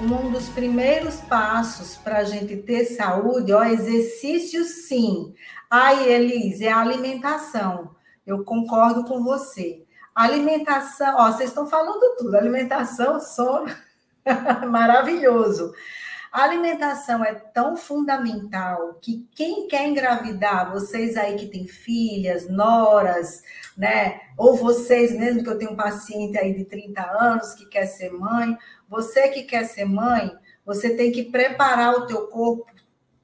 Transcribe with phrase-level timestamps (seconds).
[0.00, 5.34] Um dos primeiros passos para a gente ter saúde, ó, exercício sim.
[5.68, 7.96] Ai, Elise, é a alimentação.
[8.24, 9.84] Eu concordo com você.
[10.14, 12.36] Alimentação, ó, vocês estão falando tudo.
[12.36, 13.66] Alimentação, sono
[14.70, 15.72] Maravilhoso.
[16.30, 23.42] Alimentação é tão fundamental que quem quer engravidar, vocês aí que têm filhas, noras,
[23.76, 24.20] né?
[24.36, 28.12] Ou vocês mesmo, que eu tenho um paciente aí de 30 anos que quer ser
[28.12, 28.56] mãe,
[28.88, 32.66] você que quer ser mãe, você tem que preparar o teu corpo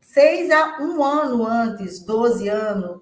[0.00, 3.00] seis a um ano antes, 12 anos,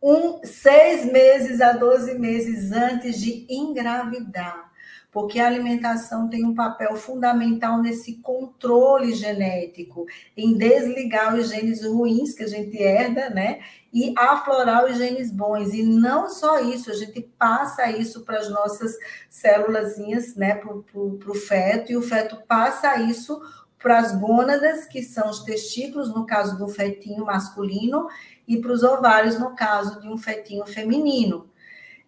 [0.00, 4.71] um, seis meses a 12 meses antes de engravidar
[5.12, 12.32] porque a alimentação tem um papel fundamental nesse controle genético, em desligar os genes ruins
[12.32, 13.60] que a gente herda, né?
[13.92, 15.74] E aflorar os genes bons.
[15.74, 18.96] E não só isso, a gente passa isso para as nossas
[19.28, 19.98] células,
[20.34, 20.54] né?
[20.54, 23.38] Para o feto, e o feto passa isso
[23.78, 28.08] para as gônadas, que são os testículos, no caso do fetinho masculino,
[28.48, 31.51] e para os ovários, no caso de um fetinho feminino.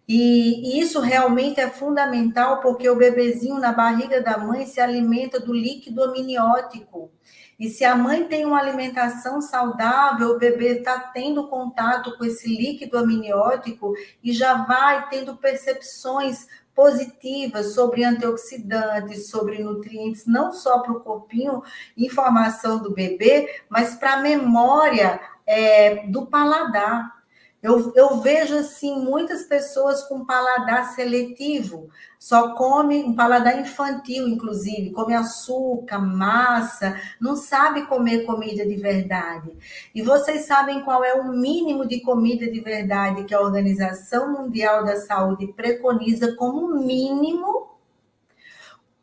[0.07, 5.51] E isso realmente é fundamental porque o bebezinho na barriga da mãe se alimenta do
[5.51, 7.11] líquido amniótico.
[7.59, 12.47] E se a mãe tem uma alimentação saudável, o bebê está tendo contato com esse
[12.47, 20.91] líquido amniótico e já vai tendo percepções positivas sobre antioxidantes, sobre nutrientes, não só para
[20.91, 21.63] o corpinho,
[21.97, 27.15] informação do bebê, mas para a memória é, do paladar.
[27.65, 31.89] Eu, eu vejo assim muitas pessoas com paladar seletivo,
[32.19, 39.51] só come um paladar infantil, inclusive, come açúcar, massa, não sabe comer comida de verdade.
[39.95, 44.85] E vocês sabem qual é o mínimo de comida de verdade que a Organização Mundial
[44.85, 47.71] da Saúde preconiza como mínimo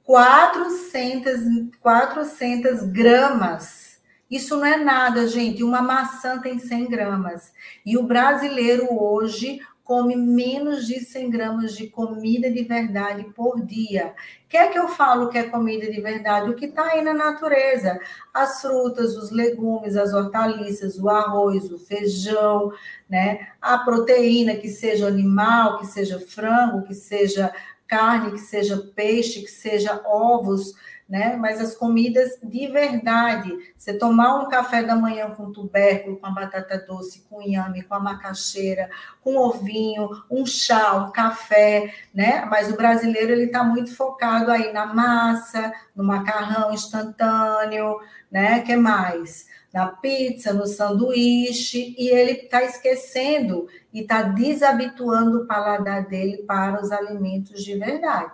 [0.04, 1.40] 400,
[1.80, 3.91] 400 gramas
[4.32, 5.62] isso não é nada, gente.
[5.62, 7.52] Uma maçã tem 100 gramas.
[7.84, 14.14] E o brasileiro hoje come menos de 100 gramas de comida de verdade por dia.
[14.48, 16.48] Quer que eu falo que é comida de verdade?
[16.48, 18.00] O que está aí na natureza?
[18.32, 22.72] As frutas, os legumes, as hortaliças, o arroz, o feijão,
[23.10, 23.48] né?
[23.60, 27.52] A proteína, que seja animal, que seja frango, que seja
[27.86, 30.72] carne, que seja peixe, que seja ovos
[31.12, 31.36] né?
[31.36, 33.52] Mas as comidas de verdade.
[33.76, 37.94] Você tomar um café da manhã com tubérculo, com a batata doce, com inhame, com
[37.94, 38.88] a macaxeira,
[39.20, 42.46] com ovinho, um chá, um café, né?
[42.46, 48.00] Mas o brasileiro ele está muito focado aí na massa, no macarrão instantâneo,
[48.30, 48.60] né?
[48.62, 49.46] Que mais?
[49.70, 56.80] Na pizza, no sanduíche, e ele está esquecendo e está desabituando o paladar dele para
[56.80, 58.32] os alimentos de verdade.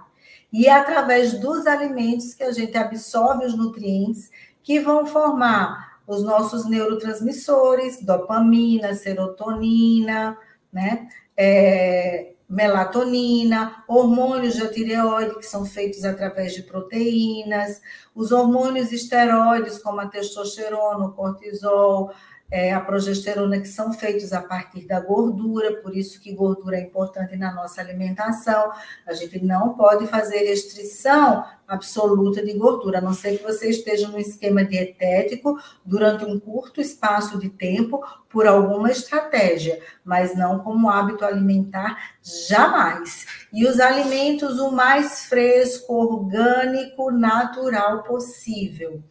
[0.52, 4.30] E é através dos alimentos que a gente absorve os nutrientes
[4.62, 10.36] que vão formar os nossos neurotransmissores, dopamina, serotonina,
[10.72, 11.08] né?
[11.36, 17.82] É, melatonina, hormônios da tireoide, que são feitos através de proteínas,
[18.14, 22.10] os hormônios esteroides, como a testosterona, o cortisol,
[22.50, 26.80] é, a progesterona, que são feitos a partir da gordura, por isso que gordura é
[26.80, 28.72] importante na nossa alimentação.
[29.06, 34.08] A gente não pode fazer restrição absoluta de gordura, a não ser que você esteja
[34.08, 40.88] no esquema dietético durante um curto espaço de tempo por alguma estratégia, mas não como
[40.88, 43.26] hábito alimentar, jamais.
[43.52, 49.02] E os alimentos o mais fresco, orgânico, natural possível.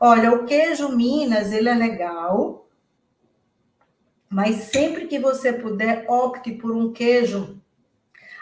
[0.00, 2.66] Olha, o queijo Minas, ele é legal,
[4.30, 7.60] mas sempre que você puder, opte por um queijo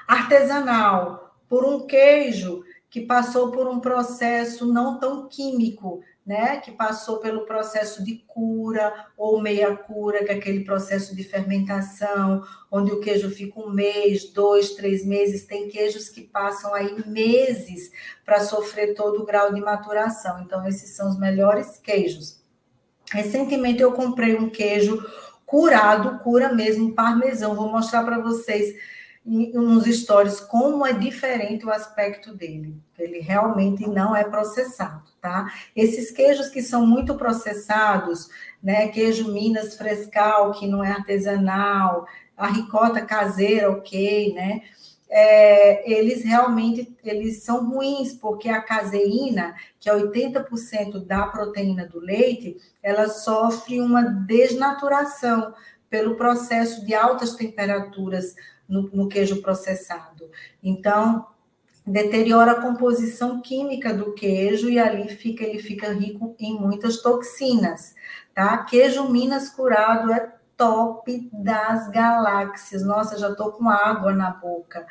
[0.06, 6.58] artesanal, por um queijo que passou por um processo não tão químico, né?
[6.58, 12.42] Que passou pelo processo de cura ou meia cura, que é aquele processo de fermentação,
[12.70, 15.46] onde o queijo fica um mês, dois, três meses.
[15.46, 17.90] Tem queijos que passam aí meses
[18.26, 20.42] para sofrer todo o grau de maturação.
[20.42, 22.38] Então, esses são os melhores queijos.
[23.10, 25.02] Recentemente eu comprei um queijo
[25.48, 27.56] curado, cura mesmo, parmesão.
[27.56, 28.76] Vou mostrar para vocês.
[29.24, 32.80] nos stories como é diferente o aspecto dele.
[32.98, 35.50] Ele realmente não é processado, tá?
[35.74, 38.28] Esses queijos que são muito processados,
[38.62, 38.88] né?
[38.88, 42.06] Queijo Minas frescal, que não é artesanal,
[42.36, 44.62] a ricota caseira, ok, né?
[45.10, 51.98] É, eles realmente eles são ruins, porque a caseína, que é 80% da proteína do
[51.98, 55.54] leite, ela sofre uma desnaturação
[55.88, 58.34] pelo processo de altas temperaturas
[58.68, 60.30] no, no queijo processado.
[60.62, 61.26] Então,
[61.86, 67.94] deteriora a composição química do queijo e ali fica ele fica rico em muitas toxinas,
[68.34, 68.58] tá?
[68.64, 72.84] Queijo Minas curado é top das galáxias.
[72.84, 74.84] Nossa, já tô com água na boca.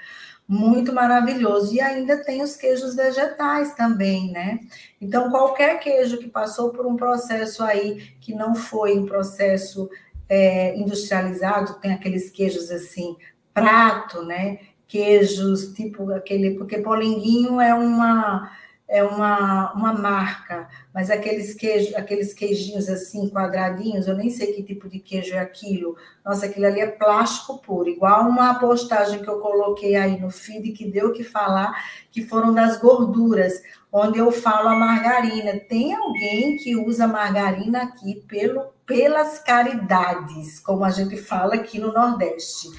[0.48, 1.76] Muito maravilhoso.
[1.76, 4.62] E ainda tem os queijos vegetais também, né?
[5.00, 9.90] Então, qualquer queijo que passou por um processo aí que não foi um processo
[10.30, 13.18] é, industrializado, tem aqueles queijos assim
[13.54, 14.60] prato, né?
[14.88, 18.50] Queijos, tipo aquele, porque polenguinho é uma
[18.88, 24.64] é uma, uma marca, mas aqueles queijos, aqueles queijinhos assim quadradinhos, eu nem sei que
[24.64, 25.98] tipo de queijo é aquilo.
[26.26, 30.72] Nossa, aquilo ali é plástico puro, igual uma postagem que eu coloquei aí no feed
[30.72, 31.74] que deu que falar
[32.12, 33.62] que foram das gorduras,
[33.92, 35.60] onde eu falo a margarina.
[35.60, 41.92] Tem alguém que usa margarina aqui pelo pelas caridades, como a gente fala aqui no
[41.92, 42.70] Nordeste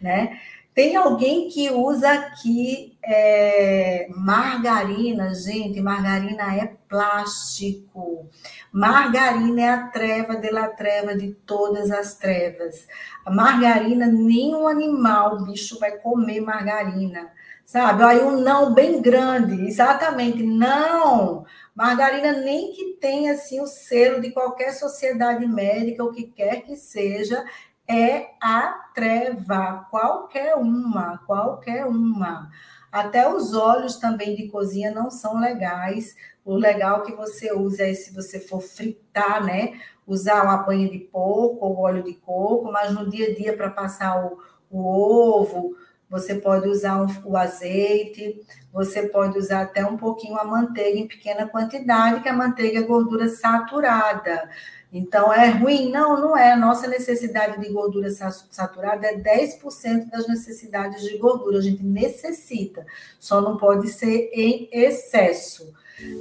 [0.00, 0.38] né?
[0.78, 8.30] Tem alguém que usa aqui é, margarina, gente, margarina é plástico.
[8.70, 12.86] Margarina é a treva de la treva de todas as trevas.
[13.26, 17.32] A margarina, nenhum animal, bicho, vai comer margarina.
[17.64, 18.04] Sabe?
[18.04, 21.44] Aí um não bem grande, exatamente, não.
[21.74, 26.76] Margarina nem que tenha assim o selo de qualquer sociedade médica, ou que quer que
[26.76, 27.44] seja,
[27.88, 32.50] é a treva, qualquer uma, qualquer uma.
[32.92, 36.14] Até os óleos também de cozinha não são legais.
[36.44, 39.80] O legal que você usa é se você for fritar, né?
[40.06, 43.70] Usar uma banha de porco ou óleo de coco, mas no dia a dia para
[43.70, 44.38] passar o,
[44.70, 45.76] o ovo,
[46.08, 48.40] você pode usar um, o azeite,
[48.72, 52.82] você pode usar até um pouquinho a manteiga em pequena quantidade, que a manteiga é
[52.82, 54.48] gordura saturada.
[54.90, 55.90] Então, é ruim?
[55.90, 56.56] Não, não é.
[56.56, 61.58] Nossa necessidade de gordura saturada é 10% das necessidades de gordura.
[61.58, 62.86] A gente necessita,
[63.18, 65.74] só não pode ser em excesso.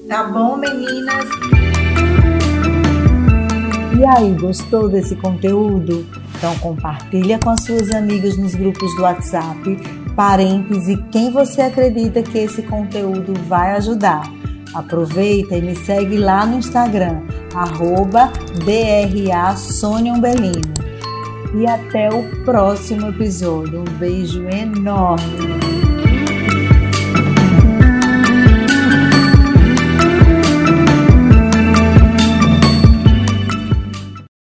[0.10, 1.30] Tá bom, meninas?
[3.98, 6.06] E aí, gostou desse conteúdo?
[6.38, 9.76] Então compartilha com as suas amigas nos grupos do WhatsApp,
[10.16, 14.22] parentes e quem você acredita que esse conteúdo vai ajudar.
[14.74, 17.22] Aproveita e me segue lá no Instagram,
[17.56, 18.32] arroba
[21.56, 23.80] E até o próximo episódio.
[23.80, 25.57] Um beijo enorme!